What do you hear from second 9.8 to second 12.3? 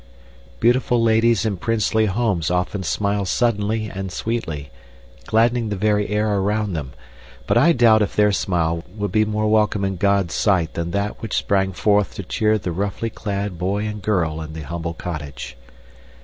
in God's sight than that which sprang forth to